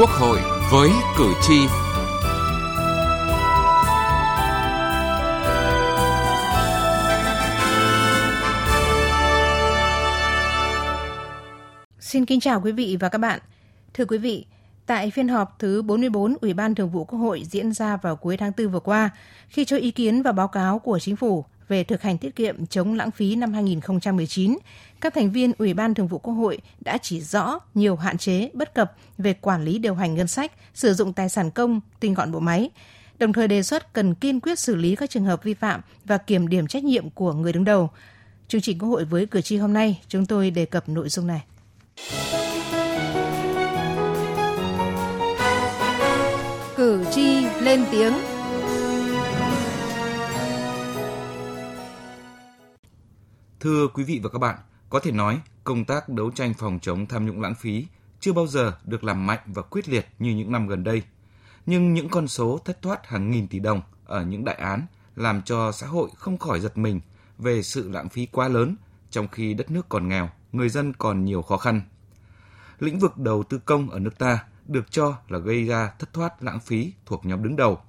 [0.00, 0.38] Quốc hội
[0.72, 1.66] với cử tri.
[12.00, 13.40] Xin kính chào quý vị và các bạn.
[13.94, 14.46] Thưa quý vị,
[14.86, 18.36] tại phiên họp thứ 44 Ủy ban Thường vụ Quốc hội diễn ra vào cuối
[18.36, 19.10] tháng 4 vừa qua,
[19.48, 22.66] khi cho ý kiến và báo cáo của chính phủ về thực hành tiết kiệm
[22.66, 24.58] chống lãng phí năm 2019,
[25.00, 28.50] các thành viên Ủy ban Thường vụ Quốc hội đã chỉ rõ nhiều hạn chế
[28.54, 32.14] bất cập về quản lý điều hành ngân sách, sử dụng tài sản công, tinh
[32.14, 32.70] gọn bộ máy,
[33.18, 36.18] đồng thời đề xuất cần kiên quyết xử lý các trường hợp vi phạm và
[36.18, 37.90] kiểm điểm trách nhiệm của người đứng đầu.
[38.48, 41.26] Chương trình Quốc hội với cử tri hôm nay, chúng tôi đề cập nội dung
[41.26, 41.42] này.
[46.76, 48.12] Cử tri lên tiếng
[53.60, 54.56] Thưa quý vị và các bạn,
[54.90, 57.86] có thể nói công tác đấu tranh phòng chống tham nhũng lãng phí
[58.20, 61.02] chưa bao giờ được làm mạnh và quyết liệt như những năm gần đây.
[61.66, 64.86] Nhưng những con số thất thoát hàng nghìn tỷ đồng ở những đại án
[65.16, 67.00] làm cho xã hội không khỏi giật mình
[67.38, 68.76] về sự lãng phí quá lớn
[69.10, 71.82] trong khi đất nước còn nghèo, người dân còn nhiều khó khăn.
[72.78, 76.42] Lĩnh vực đầu tư công ở nước ta được cho là gây ra thất thoát
[76.42, 77.80] lãng phí thuộc nhóm đứng đầu.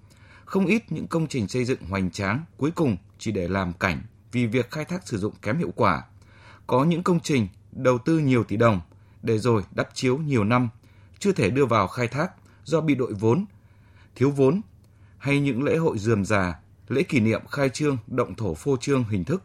[0.45, 4.01] Không ít những công trình xây dựng hoành tráng cuối cùng chỉ để làm cảnh
[4.31, 6.03] vì việc khai thác sử dụng kém hiệu quả.
[6.67, 8.81] Có những công trình đầu tư nhiều tỷ đồng
[9.21, 10.69] để rồi đắp chiếu nhiều năm
[11.19, 12.31] chưa thể đưa vào khai thác
[12.63, 13.45] do bị đội vốn,
[14.15, 14.61] thiếu vốn
[15.17, 19.03] hay những lễ hội dườm già, lễ kỷ niệm khai trương động thổ phô trương
[19.03, 19.43] hình thức,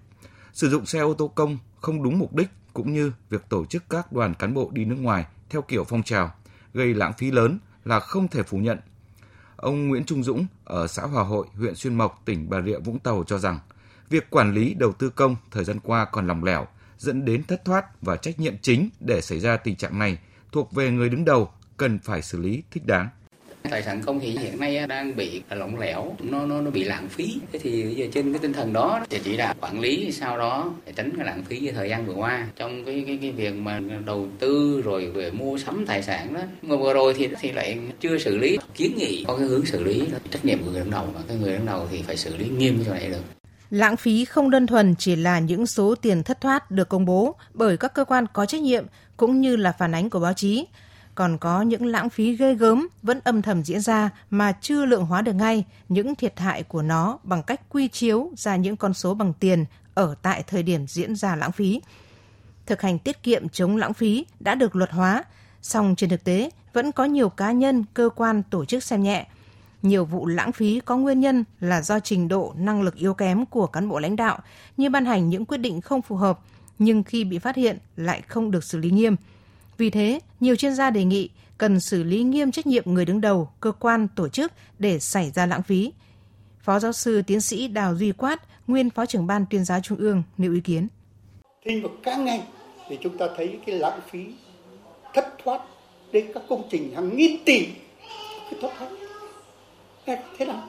[0.52, 3.84] sử dụng xe ô tô công không đúng mục đích cũng như việc tổ chức
[3.90, 6.32] các đoàn cán bộ đi nước ngoài theo kiểu phong trào
[6.74, 8.78] gây lãng phí lớn là không thể phủ nhận.
[9.56, 12.98] Ông Nguyễn Trung Dũng ở xã Hòa Hội, huyện Xuyên Mộc, tỉnh Bà Rịa Vũng
[12.98, 13.58] Tàu cho rằng
[14.10, 16.66] việc quản lý đầu tư công thời gian qua còn lòng lẻo,
[16.98, 20.18] dẫn đến thất thoát và trách nhiệm chính để xảy ra tình trạng này
[20.52, 23.08] thuộc về người đứng đầu cần phải xử lý thích đáng.
[23.70, 27.08] Tài sản công thì hiện nay đang bị lỏng lẻo nó nó nó bị lãng
[27.08, 27.40] phí.
[27.52, 30.74] Thế thì giờ trên cái tinh thần đó thì chỉ đạo quản lý sau đó
[30.86, 32.48] để tránh cái lãng phí như thời gian vừa qua.
[32.56, 36.40] Trong cái cái cái việc mà đầu tư rồi về mua sắm tài sản đó
[36.62, 39.84] mà vừa rồi thì thì lại chưa xử lý kiến nghị có cái hướng xử
[39.84, 40.02] lý.
[40.30, 42.48] Trách nhiệm của người đứng đầu và cái người đứng đầu thì phải xử lý
[42.48, 43.22] nghiêm cái này được.
[43.70, 47.34] Lãng phí không đơn thuần chỉ là những số tiền thất thoát được công bố
[47.54, 50.66] bởi các cơ quan có trách nhiệm cũng như là phản ánh của báo chí.
[51.14, 55.06] Còn có những lãng phí ghê gớm vẫn âm thầm diễn ra mà chưa lượng
[55.06, 58.94] hóa được ngay những thiệt hại của nó bằng cách quy chiếu ra những con
[58.94, 61.80] số bằng tiền ở tại thời điểm diễn ra lãng phí.
[62.66, 65.24] Thực hành tiết kiệm chống lãng phí đã được luật hóa,
[65.62, 69.26] song trên thực tế vẫn có nhiều cá nhân, cơ quan, tổ chức xem nhẹ–
[69.88, 73.46] nhiều vụ lãng phí có nguyên nhân là do trình độ năng lực yếu kém
[73.46, 74.38] của cán bộ lãnh đạo
[74.76, 76.40] như ban hành những quyết định không phù hợp
[76.78, 79.16] nhưng khi bị phát hiện lại không được xử lý nghiêm.
[79.78, 83.20] Vì thế, nhiều chuyên gia đề nghị cần xử lý nghiêm trách nhiệm người đứng
[83.20, 85.92] đầu, cơ quan, tổ chức để xảy ra lãng phí.
[86.60, 89.98] Phó giáo sư tiến sĩ Đào Duy Quát, nguyên Phó trưởng ban tuyên giáo Trung
[89.98, 90.88] ương nêu ý kiến.
[91.64, 92.40] Khi mà các ngành
[92.88, 94.26] thì chúng ta thấy cái lãng phí
[95.14, 95.60] thất thoát
[96.12, 97.66] đến các công trình hàng nghìn tỷ
[98.50, 98.90] cái thất thoát
[100.06, 100.62] là thế nào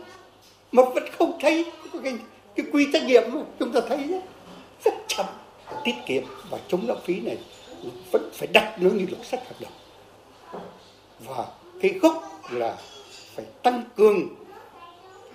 [0.72, 1.66] mà vẫn không thấy
[2.04, 2.18] cái,
[2.56, 4.22] cái quy trách nhiệm mà chúng ta thấy rất,
[4.86, 5.26] rất chậm
[5.84, 7.38] tiết kiệm và chống lãng phí này
[8.12, 9.72] vẫn phải đặt nó như luật sách hợp đồng
[11.20, 11.46] và
[11.82, 12.78] cái gốc là
[13.36, 14.30] phải tăng cường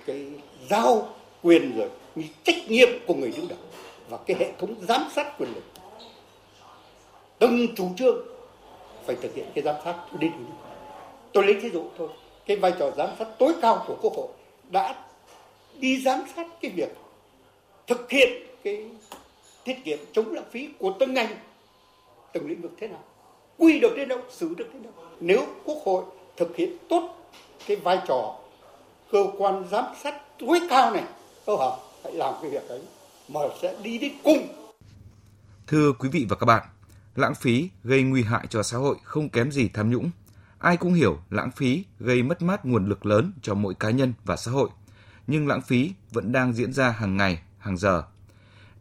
[0.05, 0.31] cái
[0.69, 1.09] giao
[1.41, 3.59] quyền rồi như trách nhiệm của người đứng đầu
[4.09, 5.63] và cái hệ thống giám sát quyền lực.
[7.39, 8.17] Từng chủ trương
[9.05, 10.31] phải thực hiện cái giám sát đến
[11.33, 12.07] tôi lấy ví dụ thôi
[12.45, 14.27] cái vai trò giám sát tối cao của quốc hội
[14.69, 15.05] đã
[15.79, 16.89] đi giám sát cái việc
[17.87, 18.29] thực hiện
[18.63, 18.85] cái
[19.63, 21.35] tiết kiệm chống lãng phí của từng ngành,
[22.33, 23.03] từng lĩnh vực thế nào,
[23.57, 26.03] quy được đến đâu xử được đến đâu nếu quốc hội
[26.37, 27.29] thực hiện tốt
[27.67, 28.35] cái vai trò
[29.11, 31.03] cơ quan giám sát tối cao này
[31.45, 32.81] câu hỏi hãy làm cái việc ấy
[33.27, 34.47] mà sẽ đi đến cùng.
[35.67, 36.63] Thưa quý vị và các bạn,
[37.15, 40.11] lãng phí gây nguy hại cho xã hội không kém gì tham nhũng.
[40.63, 44.13] Ai cũng hiểu lãng phí gây mất mát nguồn lực lớn cho mỗi cá nhân
[44.25, 44.69] và xã hội,
[45.27, 48.03] nhưng lãng phí vẫn đang diễn ra hàng ngày, hàng giờ.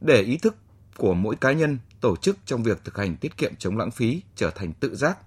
[0.00, 0.56] Để ý thức
[0.96, 4.22] của mỗi cá nhân, tổ chức trong việc thực hành tiết kiệm chống lãng phí
[4.36, 5.18] trở thành tự giác,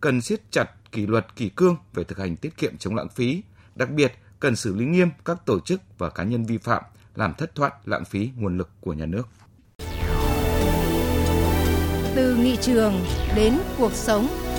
[0.00, 3.42] cần siết chặt kỷ luật kỷ cương về thực hành tiết kiệm chống lãng phí,
[3.74, 6.82] đặc biệt cần xử lý nghiêm các tổ chức và cá nhân vi phạm
[7.14, 9.28] làm thất thoát lãng phí nguồn lực của nhà nước.
[12.14, 13.04] Từ nghị trường
[13.36, 14.49] đến cuộc sống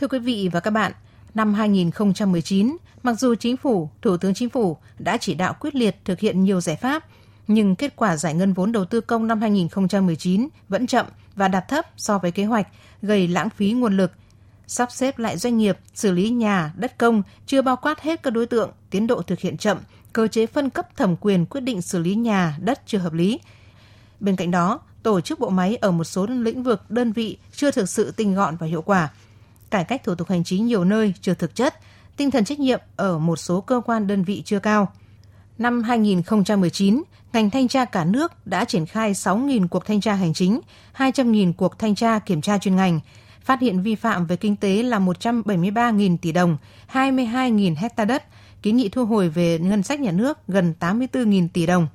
[0.00, 0.92] Thưa quý vị và các bạn,
[1.34, 5.96] năm 2019, mặc dù chính phủ, Thủ tướng Chính phủ đã chỉ đạo quyết liệt
[6.04, 7.04] thực hiện nhiều giải pháp,
[7.46, 11.06] nhưng kết quả giải ngân vốn đầu tư công năm 2019 vẫn chậm
[11.36, 12.68] và đạt thấp so với kế hoạch,
[13.02, 14.12] gây lãng phí nguồn lực.
[14.66, 18.30] Sắp xếp lại doanh nghiệp, xử lý nhà, đất công chưa bao quát hết các
[18.30, 19.78] đối tượng, tiến độ thực hiện chậm,
[20.12, 23.40] cơ chế phân cấp thẩm quyền quyết định xử lý nhà, đất chưa hợp lý.
[24.20, 27.70] Bên cạnh đó, tổ chức bộ máy ở một số lĩnh vực, đơn vị chưa
[27.70, 29.10] thực sự tinh gọn và hiệu quả.
[29.70, 31.74] Cải cách thủ tục hành chính nhiều nơi chưa thực chất,
[32.16, 34.92] tinh thần trách nhiệm ở một số cơ quan đơn vị chưa cao.
[35.58, 40.34] Năm 2019, ngành thanh tra cả nước đã triển khai 6.000 cuộc thanh tra hành
[40.34, 40.60] chính,
[40.96, 43.00] 200.000 cuộc thanh tra kiểm tra chuyên ngành,
[43.40, 46.56] phát hiện vi phạm về kinh tế là 173.000 tỷ đồng,
[46.92, 48.24] 22.000 hecta đất,
[48.62, 51.88] kiến nghị thu hồi về ngân sách nhà nước gần 84.000 tỷ đồng.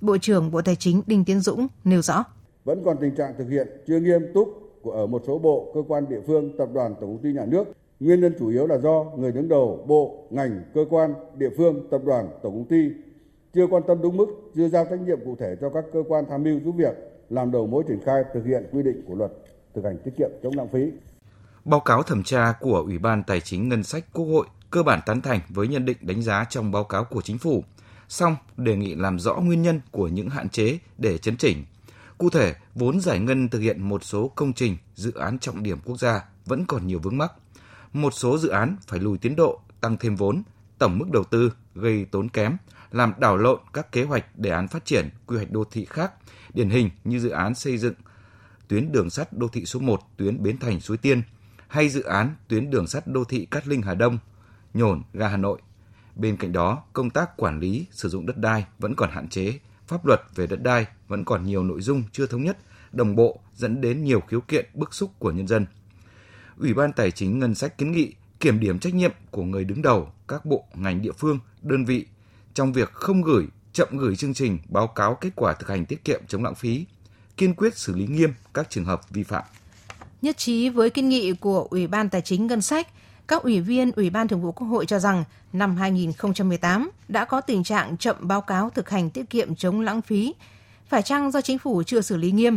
[0.00, 2.24] Bộ trưởng Bộ Tài chính Đinh Tiến Dũng nêu rõ.
[2.64, 5.82] Vẫn còn tình trạng thực hiện chưa nghiêm túc của ở một số bộ, cơ
[5.88, 7.64] quan địa phương, tập đoàn, tổng công ty nhà nước.
[8.00, 11.88] Nguyên nhân chủ yếu là do người đứng đầu bộ, ngành, cơ quan, địa phương,
[11.90, 12.90] tập đoàn, tổng công ty
[13.54, 16.24] chưa quan tâm đúng mức, chưa giao trách nhiệm cụ thể cho các cơ quan
[16.30, 16.94] tham mưu giúp việc,
[17.30, 19.32] làm đầu mối triển khai thực hiện quy định của luật
[19.74, 20.90] thực hành tiết kiệm chống lãng phí.
[21.64, 25.00] Báo cáo thẩm tra của Ủy ban Tài chính Ngân sách Quốc hội cơ bản
[25.06, 27.62] tán thành với nhận định đánh giá trong báo cáo của chính phủ,
[28.08, 31.64] song đề nghị làm rõ nguyên nhân của những hạn chế để chấn chỉnh.
[32.18, 35.78] Cụ thể, vốn giải ngân thực hiện một số công trình, dự án trọng điểm
[35.84, 37.32] quốc gia vẫn còn nhiều vướng mắc.
[37.92, 40.42] Một số dự án phải lùi tiến độ, tăng thêm vốn,
[40.78, 42.56] tổng mức đầu tư gây tốn kém,
[42.90, 46.12] làm đảo lộn các kế hoạch đề án phát triển quy hoạch đô thị khác,
[46.54, 47.94] điển hình như dự án xây dựng
[48.68, 51.22] tuyến đường sắt đô thị số 1 tuyến Bến Thành Suối Tiên
[51.68, 54.18] hay dự án tuyến đường sắt đô thị Cát Linh Hà Đông,
[54.74, 55.60] Nhổn ga Hà Nội.
[56.14, 59.58] Bên cạnh đó, công tác quản lý sử dụng đất đai vẫn còn hạn chế,
[59.88, 62.58] pháp luật về đất đai vẫn còn nhiều nội dung chưa thống nhất,
[62.92, 65.66] đồng bộ dẫn đến nhiều khiếu kiện bức xúc của nhân dân.
[66.58, 69.82] Ủy ban Tài chính Ngân sách kiến nghị kiểm điểm trách nhiệm của người đứng
[69.82, 72.06] đầu các bộ, ngành địa phương, đơn vị
[72.54, 76.04] trong việc không gửi, chậm gửi chương trình báo cáo kết quả thực hành tiết
[76.04, 76.86] kiệm chống lãng phí,
[77.36, 79.44] kiên quyết xử lý nghiêm các trường hợp vi phạm.
[80.22, 82.88] Nhất trí với kiến nghị của Ủy ban Tài chính Ngân sách,
[83.28, 87.40] các ủy viên Ủy ban Thường vụ Quốc hội cho rằng năm 2018 đã có
[87.40, 90.34] tình trạng chậm báo cáo thực hành tiết kiệm chống lãng phí,
[90.88, 92.56] phải chăng do chính phủ chưa xử lý nghiêm.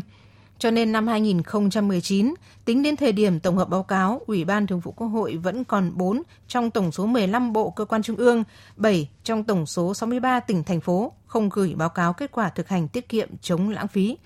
[0.59, 2.33] Cho nên năm 2019,
[2.65, 5.63] tính đến thời điểm tổng hợp báo cáo, Ủy ban Thường vụ Quốc hội vẫn
[5.63, 8.43] còn 4 trong tổng số 15 bộ cơ quan trung ương,
[8.75, 12.69] 7 trong tổng số 63 tỉnh thành phố không gửi báo cáo kết quả thực
[12.69, 14.17] hành tiết kiệm chống lãng phí.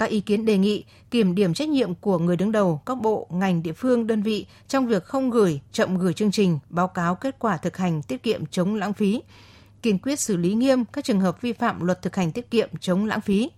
[0.00, 3.26] Các ý kiến đề nghị kiểm điểm trách nhiệm của người đứng đầu các bộ,
[3.30, 7.14] ngành, địa phương, đơn vị trong việc không gửi, chậm gửi chương trình, báo cáo
[7.14, 9.22] kết quả thực hành tiết kiệm chống lãng phí,
[9.82, 12.68] kiên quyết xử lý nghiêm các trường hợp vi phạm luật thực hành tiết kiệm
[12.80, 13.50] chống lãng phí.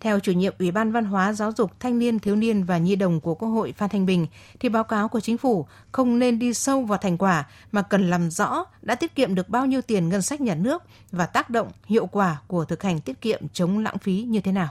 [0.00, 2.96] Theo chủ nhiệm Ủy ban Văn hóa Giáo dục Thanh niên, Thiếu niên và Nhi
[2.96, 4.26] đồng của Quốc hội Phan Thanh Bình,
[4.60, 8.10] thì báo cáo của chính phủ không nên đi sâu vào thành quả mà cần
[8.10, 10.82] làm rõ đã tiết kiệm được bao nhiêu tiền ngân sách nhà nước
[11.12, 14.52] và tác động hiệu quả của thực hành tiết kiệm chống lãng phí như thế
[14.52, 14.68] nào.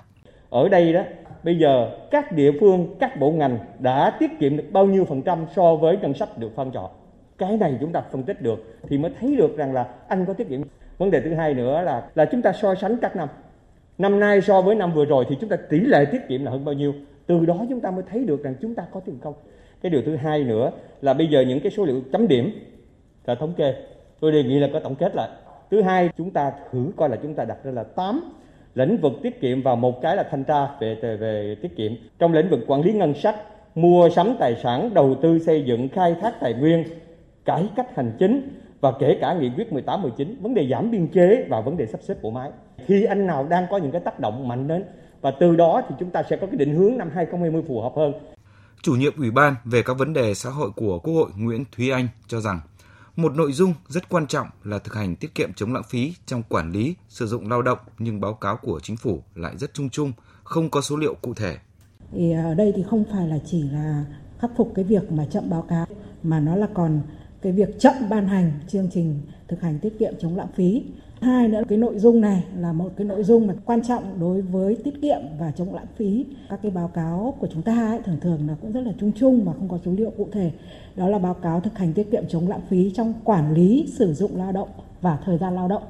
[0.54, 1.02] Ở đây đó,
[1.44, 5.22] bây giờ các địa phương, các bộ ngành đã tiết kiệm được bao nhiêu phần
[5.22, 6.92] trăm so với ngân sách được phân chọn.
[7.38, 10.34] Cái này chúng ta phân tích được thì mới thấy được rằng là anh có
[10.34, 10.62] tiết kiệm.
[10.98, 13.28] Vấn đề thứ hai nữa là là chúng ta so sánh các năm.
[13.98, 16.52] Năm nay so với năm vừa rồi thì chúng ta tỷ lệ tiết kiệm là
[16.52, 16.94] hơn bao nhiêu.
[17.28, 19.34] Từ đó chúng ta mới thấy được rằng chúng ta có thành công.
[19.82, 20.72] Cái điều thứ hai nữa
[21.02, 22.52] là bây giờ những cái số liệu chấm điểm
[23.26, 23.76] là thống kê.
[24.20, 25.30] Tôi đề nghị là có tổng kết lại.
[25.72, 28.34] Thứ hai chúng ta thử coi là chúng ta đặt ra là 8
[28.76, 32.34] lĩnh vực tiết kiệm và một cái là thanh tra về, về tiết kiệm trong
[32.34, 33.36] lĩnh vực quản lý ngân sách
[33.76, 36.84] mua sắm tài sản đầu tư xây dựng khai thác tài nguyên
[37.46, 41.08] cải cách hành chính và kể cả nghị quyết 18 19 vấn đề giảm biên
[41.08, 42.52] chế và vấn đề sắp xếp bộ máy
[42.86, 44.84] khi anh nào đang có những cái tác động mạnh đến
[45.22, 47.94] và từ đó thì chúng ta sẽ có cái định hướng năm 2020 phù hợp
[47.96, 48.14] hơn.
[48.82, 51.90] Chủ nhiệm Ủy ban về các vấn đề xã hội của Quốc hội Nguyễn Thúy
[51.90, 52.60] Anh cho rằng
[53.16, 56.44] một nội dung rất quan trọng là thực hành tiết kiệm chống lãng phí trong
[56.44, 59.90] quản lý, sử dụng lao động nhưng báo cáo của chính phủ lại rất chung
[59.90, 60.12] chung,
[60.44, 61.58] không có số liệu cụ thể.
[62.12, 64.06] Thì ở đây thì không phải là chỉ là
[64.40, 65.86] khắc phục cái việc mà chậm báo cáo
[66.24, 67.02] mà nó là còn
[67.42, 70.84] cái việc chậm ban hành chương trình thực hành tiết kiệm chống lãng phí
[71.24, 74.42] Hai nữa cái nội dung này là một cái nội dung mà quan trọng đối
[74.42, 76.26] với tiết kiệm và chống lãng phí.
[76.50, 79.12] Các cái báo cáo của chúng ta ấy, thường thường là cũng rất là chung
[79.16, 80.52] chung mà không có số liệu cụ thể.
[80.96, 84.14] Đó là báo cáo thực hành tiết kiệm chống lãng phí trong quản lý sử
[84.14, 84.68] dụng lao động
[85.02, 85.84] và thời gian lao động.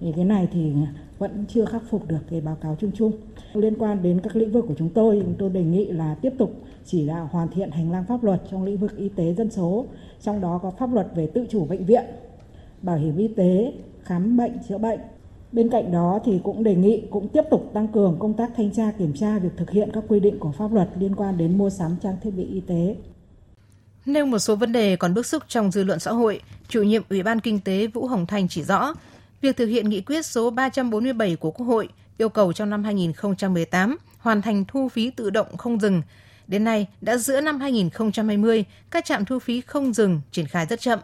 [0.00, 0.72] Thì cái này thì
[1.18, 3.12] vẫn chưa khắc phục được cái báo cáo chung chung.
[3.54, 6.32] Liên quan đến các lĩnh vực của chúng tôi, chúng tôi đề nghị là tiếp
[6.38, 6.52] tục
[6.84, 9.84] chỉ đạo hoàn thiện hành lang pháp luật trong lĩnh vực y tế dân số,
[10.22, 12.04] trong đó có pháp luật về tự chủ bệnh viện,
[12.82, 13.72] bảo hiểm y tế,
[14.08, 15.00] khám bệnh chữa bệnh.
[15.52, 18.72] Bên cạnh đó thì cũng đề nghị cũng tiếp tục tăng cường công tác thanh
[18.72, 21.58] tra kiểm tra việc thực hiện các quy định của pháp luật liên quan đến
[21.58, 22.96] mua sắm trang thiết bị y tế.
[24.06, 27.02] Nêu một số vấn đề còn bức xúc trong dư luận xã hội, chủ nhiệm
[27.10, 28.94] Ủy ban Kinh tế Vũ Hồng Thành chỉ rõ,
[29.40, 31.88] việc thực hiện nghị quyết số 347 của Quốc hội
[32.18, 36.02] yêu cầu trong năm 2018 hoàn thành thu phí tự động không dừng.
[36.46, 40.80] Đến nay, đã giữa năm 2020, các trạm thu phí không dừng triển khai rất
[40.80, 40.98] chậm.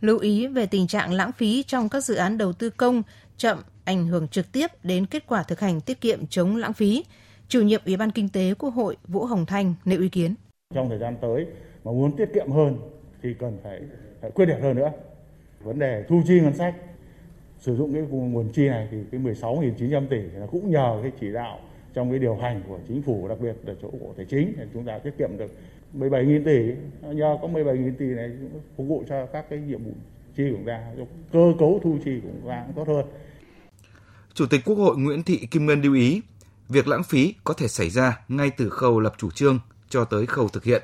[0.00, 3.02] Lưu ý về tình trạng lãng phí trong các dự án đầu tư công
[3.36, 7.04] chậm ảnh hưởng trực tiếp đến kết quả thực hành tiết kiệm chống lãng phí.
[7.48, 10.34] Chủ nhiệm Ủy ban Kinh tế Quốc hội Vũ Hồng Thanh nêu ý kiến.
[10.74, 11.46] Trong thời gian tới
[11.84, 12.78] mà muốn tiết kiệm hơn
[13.22, 13.80] thì cần phải,
[14.20, 14.90] phải quyết liệt hơn nữa.
[15.60, 16.74] Vấn đề thu chi ngân sách
[17.58, 21.32] sử dụng cái nguồn chi này thì cái 16.900 tỷ là cũng nhờ cái chỉ
[21.32, 21.58] đạo
[21.94, 24.62] trong cái điều hành của chính phủ đặc biệt là chỗ bộ tài chính thì
[24.74, 25.50] chúng ta tiết kiệm được
[25.98, 26.58] 17.000 tỷ
[27.14, 28.30] nhờ có 17.000 tỷ này
[28.76, 29.92] phục vụ cho các cái nhiệm vụ
[30.36, 30.80] chi của chúng ta
[31.32, 33.06] cơ cấu thu chi cũng cũng tốt hơn.
[34.34, 36.22] Chủ tịch Quốc hội Nguyễn Thị Kim Ngân lưu ý
[36.68, 40.26] việc lãng phí có thể xảy ra ngay từ khâu lập chủ trương cho tới
[40.26, 40.82] khâu thực hiện.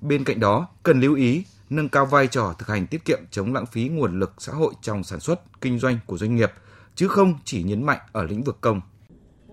[0.00, 3.54] Bên cạnh đó, cần lưu ý nâng cao vai trò thực hành tiết kiệm chống
[3.54, 6.50] lãng phí nguồn lực xã hội trong sản xuất, kinh doanh của doanh nghiệp,
[6.94, 8.80] chứ không chỉ nhấn mạnh ở lĩnh vực công.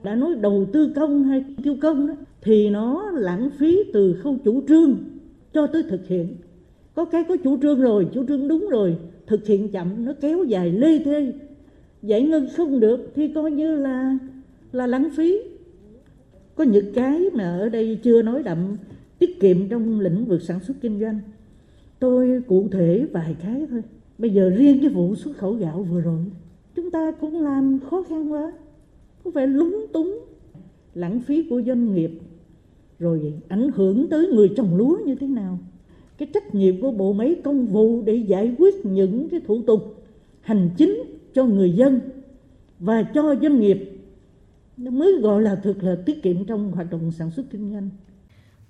[0.03, 4.38] Đã nói đầu tư công hay tiêu công đó, thì nó lãng phí từ khâu
[4.43, 4.97] chủ trương
[5.53, 6.35] cho tới thực hiện.
[6.95, 8.97] Có cái có chủ trương rồi, chủ trương đúng rồi,
[9.27, 11.33] thực hiện chậm nó kéo dài lê thê.
[12.01, 14.17] Giải ngân không được thì coi như là
[14.71, 15.39] là lãng phí.
[16.55, 18.77] Có những cái mà ở đây chưa nói đậm
[19.19, 21.19] tiết kiệm trong lĩnh vực sản xuất kinh doanh
[22.00, 23.81] tôi cụ thể vài cái thôi
[24.17, 26.19] bây giờ riêng cái vụ xuất khẩu gạo vừa rồi
[26.75, 28.53] chúng ta cũng làm khó khăn quá
[29.23, 30.19] có phải lúng túng
[30.93, 32.12] lãng phí của doanh nghiệp
[33.03, 35.60] rồi ảnh hưởng tới người trồng lúa như thế nào
[36.17, 40.03] cái trách nhiệm của bộ máy công vụ để giải quyết những cái thủ tục
[40.41, 42.01] hành chính cho người dân
[42.79, 43.77] và cho doanh nghiệp
[44.77, 47.89] mới gọi là thực là tiết kiệm trong hoạt động sản xuất kinh doanh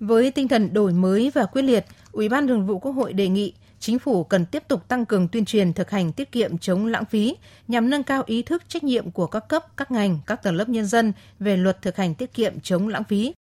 [0.00, 3.28] với tinh thần đổi mới và quyết liệt, Ủy ban Thường vụ Quốc hội đề
[3.28, 6.86] nghị chính phủ cần tiếp tục tăng cường tuyên truyền thực hành tiết kiệm chống
[6.86, 7.36] lãng phí
[7.68, 10.68] nhằm nâng cao ý thức trách nhiệm của các cấp, các ngành, các tầng lớp
[10.68, 13.32] nhân dân về luật thực hành tiết kiệm chống lãng phí.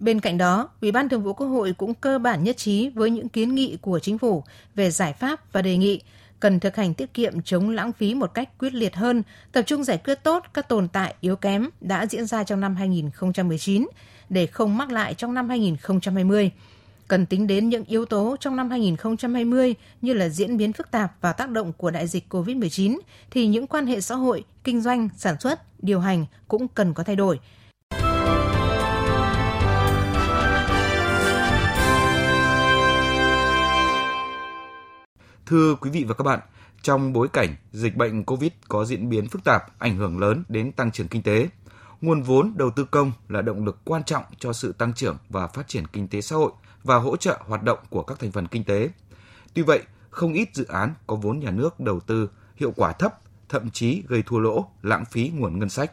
[0.00, 3.10] Bên cạnh đó, Ủy ban Thường vụ Quốc hội cũng cơ bản nhất trí với
[3.10, 6.00] những kiến nghị của chính phủ về giải pháp và đề nghị
[6.40, 9.84] cần thực hành tiết kiệm chống lãng phí một cách quyết liệt hơn, tập trung
[9.84, 13.86] giải quyết tốt các tồn tại yếu kém đã diễn ra trong năm 2019
[14.28, 16.50] để không mắc lại trong năm 2020.
[17.08, 21.12] Cần tính đến những yếu tố trong năm 2020 như là diễn biến phức tạp
[21.20, 22.98] và tác động của đại dịch COVID-19
[23.30, 27.02] thì những quan hệ xã hội, kinh doanh, sản xuất, điều hành cũng cần có
[27.02, 27.40] thay đổi.
[35.50, 36.40] Thưa quý vị và các bạn,
[36.82, 40.72] trong bối cảnh dịch bệnh COVID có diễn biến phức tạp, ảnh hưởng lớn đến
[40.72, 41.48] tăng trưởng kinh tế,
[42.00, 45.46] nguồn vốn đầu tư công là động lực quan trọng cho sự tăng trưởng và
[45.46, 46.52] phát triển kinh tế xã hội
[46.84, 48.90] và hỗ trợ hoạt động của các thành phần kinh tế.
[49.54, 53.18] Tuy vậy, không ít dự án có vốn nhà nước đầu tư hiệu quả thấp,
[53.48, 55.92] thậm chí gây thua lỗ, lãng phí nguồn ngân sách.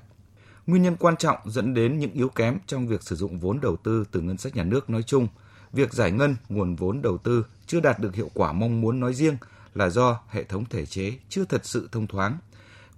[0.67, 3.75] Nguyên nhân quan trọng dẫn đến những yếu kém trong việc sử dụng vốn đầu
[3.75, 5.27] tư từ ngân sách nhà nước nói chung,
[5.73, 9.13] việc giải ngân nguồn vốn đầu tư chưa đạt được hiệu quả mong muốn nói
[9.13, 9.37] riêng
[9.75, 12.37] là do hệ thống thể chế chưa thật sự thông thoáng,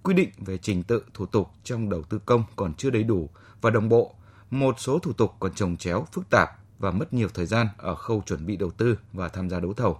[0.02, 3.28] quy định về trình tự thủ tục trong đầu tư công còn chưa đầy đủ
[3.60, 4.14] và đồng bộ,
[4.50, 7.94] một số thủ tục còn trồng chéo, phức tạp và mất nhiều thời gian ở
[7.94, 9.98] khâu chuẩn bị đầu tư và tham gia đấu thầu.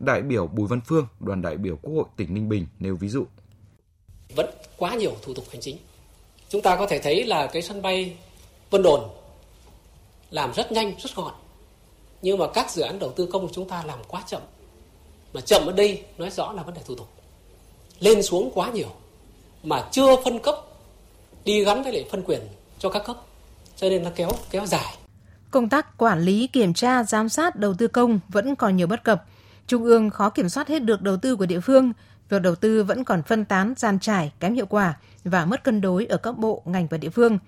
[0.00, 3.08] Đại biểu Bùi Văn Phương, đoàn đại biểu Quốc hội tỉnh Ninh Bình nêu ví
[3.08, 3.26] dụ.
[4.36, 5.76] Vẫn quá nhiều thủ tục hành chính.
[6.48, 8.18] Chúng ta có thể thấy là cái sân bay
[8.70, 9.00] Vân Đồn
[10.30, 11.34] làm rất nhanh, rất gọn.
[12.22, 14.42] Nhưng mà các dự án đầu tư công của chúng ta làm quá chậm.
[15.32, 17.08] Mà chậm ở đây nói rõ là vấn đề thủ tục.
[18.00, 18.88] Lên xuống quá nhiều
[19.62, 20.54] mà chưa phân cấp,
[21.44, 22.40] đi gắn với lại phân quyền
[22.78, 23.16] cho các cấp
[23.76, 24.96] cho nên nó kéo kéo dài
[25.50, 29.04] công tác quản lý, kiểm tra, giám sát đầu tư công vẫn còn nhiều bất
[29.04, 29.24] cập
[29.66, 31.92] trung ương khó kiểm soát hết được đầu tư của địa phương,
[32.28, 35.80] việc đầu tư vẫn còn phân tán, gian trải, kém hiệu quả và mất cân
[35.80, 37.38] đối ở các bộ, ngành và địa phương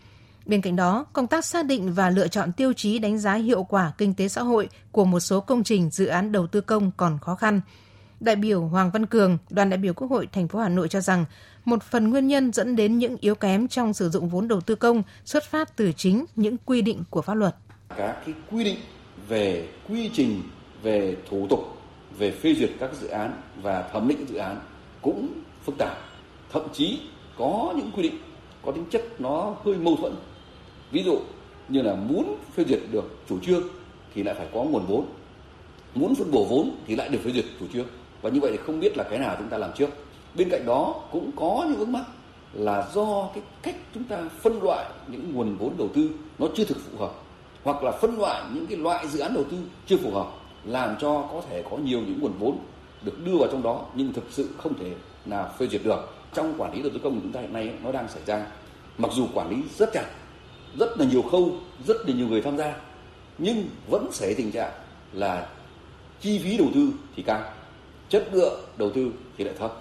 [0.47, 3.63] Bên cạnh đó, công tác xác định và lựa chọn tiêu chí đánh giá hiệu
[3.63, 6.91] quả kinh tế xã hội của một số công trình dự án đầu tư công
[6.97, 7.61] còn khó khăn.
[8.21, 11.01] Đại biểu Hoàng Văn Cường, đoàn đại biểu Quốc hội thành phố Hà Nội cho
[11.01, 11.25] rằng
[11.65, 14.75] một phần nguyên nhân dẫn đến những yếu kém trong sử dụng vốn đầu tư
[14.75, 17.57] công xuất phát từ chính những quy định của pháp luật.
[17.97, 18.79] Các cái quy định
[19.29, 20.43] về quy trình,
[20.83, 21.61] về thủ tục,
[22.19, 24.61] về phê duyệt các dự án và thẩm định dự án
[25.03, 25.29] cũng
[25.65, 25.99] phức tạp.
[26.53, 27.01] Thậm chí
[27.39, 28.19] có những quy định
[28.65, 30.15] có tính chất nó hơi mâu thuẫn.
[30.93, 31.19] Ví dụ
[31.69, 33.63] như là muốn phê duyệt được chủ trương
[34.15, 35.07] thì lại phải có nguồn vốn.
[35.95, 37.87] Muốn phân bổ vốn thì lại được phê duyệt chủ trương.
[38.23, 39.91] Và như vậy thì không biết là cái nào chúng ta làm trước
[40.35, 42.05] bên cạnh đó cũng có những vướng mắc
[42.53, 46.65] là do cái cách chúng ta phân loại những nguồn vốn đầu tư nó chưa
[46.65, 47.13] thực phù hợp,
[47.65, 49.57] hoặc là phân loại những cái loại dự án đầu tư
[49.87, 50.27] chưa phù hợp,
[50.65, 52.59] làm cho có thể có nhiều những nguồn vốn
[53.03, 54.93] được đưa vào trong đó nhưng thực sự không thể
[55.25, 57.71] nào phê duyệt được trong quản lý đầu tư công của chúng ta hiện nay
[57.85, 58.47] nó đang xảy ra
[58.99, 60.05] mặc dù quản lý rất chặt
[60.79, 62.77] rất là nhiều khâu, rất là nhiều người tham gia.
[63.39, 64.73] Nhưng vẫn xảy tình trạng
[65.13, 65.49] là
[66.21, 67.43] chi phí đầu tư thì cao,
[68.09, 69.73] chất lượng đầu tư thì lại thấp.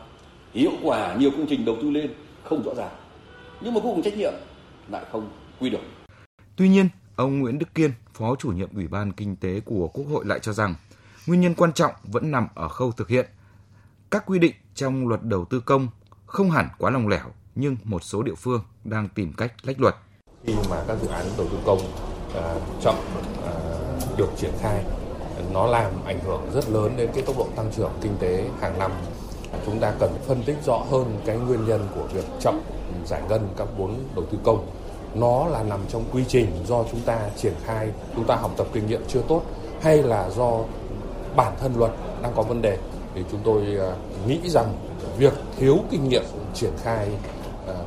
[0.53, 2.95] Hiệu quả nhiều công trình đầu tư lên không rõ ràng.
[3.61, 4.33] Nhưng mà cuối cùng trách nhiệm
[4.89, 5.29] lại không
[5.59, 5.79] quy được.
[6.55, 10.05] Tuy nhiên, ông Nguyễn Đức Kiên, Phó chủ nhiệm Ủy ban Kinh tế của Quốc
[10.11, 10.75] hội lại cho rằng
[11.27, 13.25] nguyên nhân quan trọng vẫn nằm ở khâu thực hiện.
[14.11, 15.87] Các quy định trong luật đầu tư công
[16.25, 19.95] không hẳn quá lòng lẻo, nhưng một số địa phương đang tìm cách lách luật.
[20.45, 24.83] Khi mà các dự án đầu tư công uh, chậm uh, được triển khai,
[25.53, 28.79] nó làm ảnh hưởng rất lớn đến cái tốc độ tăng trưởng kinh tế hàng
[28.79, 28.91] năm.
[29.65, 32.61] Chúng ta cần phân tích rõ hơn cái nguyên nhân của việc chậm
[33.05, 34.67] giải ngân các vốn đầu tư công.
[35.15, 38.67] Nó là nằm trong quy trình do chúng ta triển khai, chúng ta học tập
[38.73, 39.41] kinh nghiệm chưa tốt
[39.81, 40.51] hay là do
[41.35, 42.77] bản thân luật đang có vấn đề
[43.15, 43.91] thì chúng tôi à,
[44.27, 44.73] nghĩ rằng
[45.17, 47.07] việc thiếu kinh nghiệm triển khai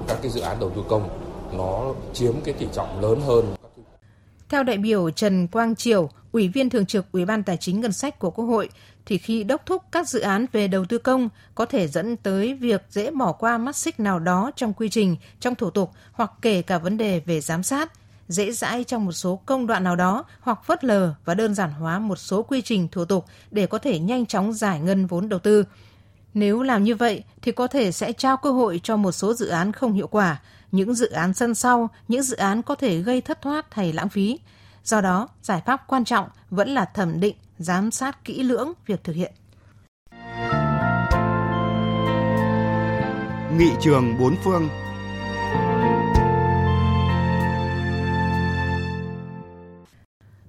[0.08, 1.08] các cái dự án đầu tư công
[1.52, 3.54] nó chiếm cái tỷ trọng lớn hơn.
[4.48, 7.92] Theo đại biểu Trần Quang Triều, Ủy viên Thường trực Ủy ban Tài chính Ngân
[7.92, 8.68] sách của Quốc hội,
[9.06, 12.54] thì khi đốc thúc các dự án về đầu tư công có thể dẫn tới
[12.54, 16.32] việc dễ bỏ qua mắt xích nào đó trong quy trình, trong thủ tục hoặc
[16.42, 17.92] kể cả vấn đề về giám sát,
[18.28, 21.72] dễ dãi trong một số công đoạn nào đó hoặc phớt lờ và đơn giản
[21.72, 25.28] hóa một số quy trình thủ tục để có thể nhanh chóng giải ngân vốn
[25.28, 25.64] đầu tư.
[26.34, 29.46] Nếu làm như vậy thì có thể sẽ trao cơ hội cho một số dự
[29.46, 30.40] án không hiệu quả,
[30.74, 34.08] những dự án sân sau, những dự án có thể gây thất thoát hay lãng
[34.08, 34.38] phí.
[34.84, 39.04] Do đó, giải pháp quan trọng vẫn là thẩm định, giám sát kỹ lưỡng việc
[39.04, 39.32] thực hiện.
[43.58, 44.68] Nghị trường bốn phương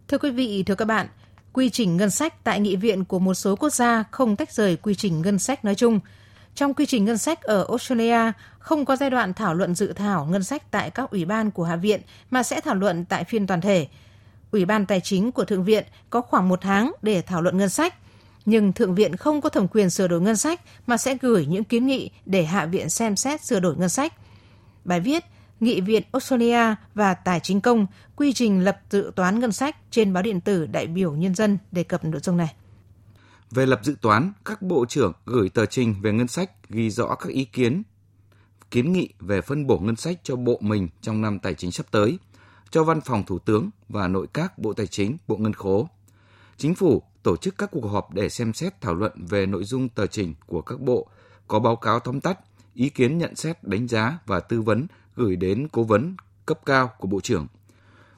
[0.08, 1.08] Thưa quý vị, thưa các bạn,
[1.54, 4.76] quy trình ngân sách tại nghị viện của một số quốc gia không tách rời
[4.76, 6.00] quy trình ngân sách nói chung.
[6.56, 10.26] Trong quy trình ngân sách ở Australia, không có giai đoạn thảo luận dự thảo
[10.26, 13.48] ngân sách tại các ủy ban của Hạ viện mà sẽ thảo luận tại phiên
[13.48, 13.88] toàn thể.
[14.52, 17.70] Ủy ban Tài chính của Thượng viện có khoảng một tháng để thảo luận ngân
[17.70, 17.96] sách,
[18.46, 21.64] nhưng Thượng viện không có thẩm quyền sửa đổi ngân sách mà sẽ gửi những
[21.64, 24.14] kiến nghị để Hạ viện xem xét sửa đổi ngân sách.
[24.84, 25.24] Bài viết
[25.60, 30.14] Nghị viện Australia và Tài chính công, quy trình lập dự toán ngân sách trên
[30.14, 32.54] báo điện tử đại biểu nhân dân đề cập nội dung này.
[33.52, 37.16] Về lập dự toán, các bộ trưởng gửi tờ trình về ngân sách ghi rõ
[37.16, 37.84] các ý kiến,
[38.72, 41.86] kiến nghị về phân bổ ngân sách cho bộ mình trong năm tài chính sắp
[41.92, 42.20] tới,
[42.70, 45.90] cho văn phòng thủ tướng và nội các Bộ Tài chính, Bộ Ngân khố.
[46.58, 49.90] Chính phủ tổ chức các cuộc họp để xem xét thảo luận về nội dung
[49.90, 51.08] tờ trình của các bộ,
[51.48, 52.40] có báo cáo tóm tắt,
[52.74, 56.92] ý kiến nhận xét, đánh giá và tư vấn gửi đến cố vấn cấp cao
[57.00, 57.48] của Bộ trưởng.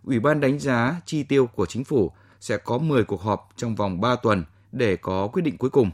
[0.04, 3.76] Ủy ban đánh giá chi tiêu của chính phủ sẽ có 10 cuộc họp trong
[3.76, 4.44] vòng 3 tuần
[4.78, 5.92] để có quyết định cuối cùng.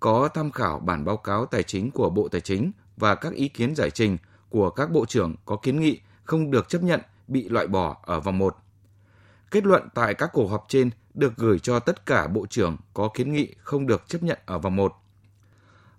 [0.00, 3.48] Có tham khảo bản báo cáo tài chính của Bộ Tài chính và các ý
[3.48, 7.48] kiến giải trình của các bộ trưởng có kiến nghị không được chấp nhận, bị
[7.48, 8.56] loại bỏ ở vòng 1.
[9.50, 13.08] Kết luận tại các cuộc họp trên được gửi cho tất cả bộ trưởng có
[13.14, 14.94] kiến nghị không được chấp nhận ở vòng 1.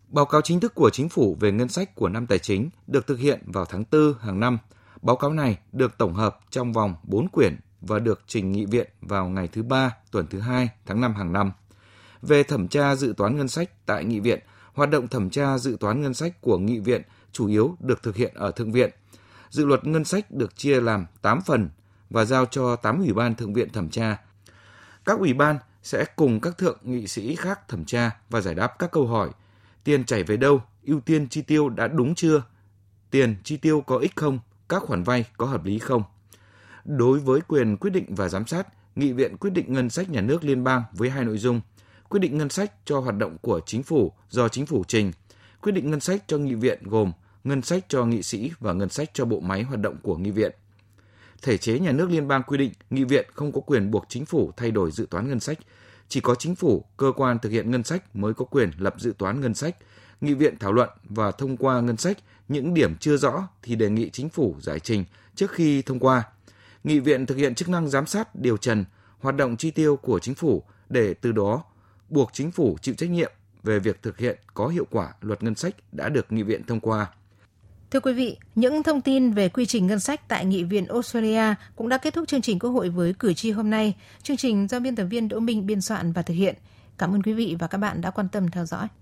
[0.08, 3.08] Báo cáo chính thức của chính phủ về ngân sách của năm tài chính được
[3.08, 4.58] thực hiện vào tháng 4 hàng năm.
[5.02, 8.90] Báo cáo này được tổng hợp trong vòng 4 quyển và được trình nghị viện
[9.02, 11.52] vào ngày thứ ba, tuần thứ hai tháng 5 hàng năm.
[12.28, 14.40] Về thẩm tra dự toán ngân sách tại nghị viện,
[14.74, 18.16] hoạt động thẩm tra dự toán ngân sách của nghị viện chủ yếu được thực
[18.16, 18.90] hiện ở thượng viện.
[19.50, 21.70] Dự luật ngân sách được chia làm 8 phần
[22.10, 24.18] và giao cho 8 ủy ban thượng viện thẩm tra.
[25.06, 28.80] Các ủy ban sẽ cùng các thượng nghị sĩ khác thẩm tra và giải đáp
[28.80, 29.30] các câu hỏi.
[29.84, 30.62] Tiền chảy về đâu?
[30.84, 32.44] Ưu tiên chi tiêu đã đúng chưa?
[33.12, 34.40] Tiền chi tiêu có ích không?
[34.70, 36.04] Các khoản vay có hợp lý không?
[36.86, 40.22] Đối với quyền quyết định và giám sát, Nghị viện quyết định ngân sách nhà
[40.22, 41.62] nước liên bang với hai nội dung.
[42.16, 45.12] Quyết định ngân sách cho hoạt động của chính phủ do chính phủ trình.
[45.62, 47.12] Quyết định ngân sách cho nghị viện gồm
[47.44, 50.32] ngân sách cho nghị sĩ và ngân sách cho bộ máy hoạt động của nghị
[50.32, 50.52] viện.
[51.42, 54.26] Thể chế nhà nước liên bang quy định nghị viện không có quyền buộc chính
[54.26, 55.60] phủ thay đổi dự toán ngân sách,
[56.08, 59.14] chỉ có chính phủ, cơ quan thực hiện ngân sách mới có quyền lập dự
[59.18, 59.76] toán ngân sách.
[60.22, 63.90] Nghị viện thảo luận và thông qua ngân sách, những điểm chưa rõ thì đề
[63.90, 66.24] nghị chính phủ giải trình trước khi thông qua.
[66.84, 68.86] Nghị viện thực hiện chức năng giám sát, điều trần
[69.20, 71.64] hoạt động chi tiêu của chính phủ để từ đó
[72.10, 73.32] buộc chính phủ chịu trách nhiệm
[73.64, 76.80] về việc thực hiện có hiệu quả luật ngân sách đã được nghị viện thông
[76.80, 77.08] qua.
[77.92, 81.56] Thưa quý vị, những thông tin về quy trình ngân sách tại Nghị viện Australia
[81.76, 83.96] cũng đã kết thúc chương trình Quốc hội với cử tri hôm nay.
[84.24, 86.56] Chương trình do biên tập viên Đỗ Minh biên soạn và thực hiện.
[86.98, 88.88] Cảm ơn quý vị và các bạn đã quan tâm theo dõi.